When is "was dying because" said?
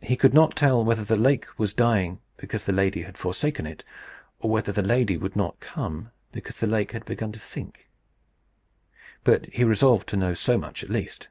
1.58-2.62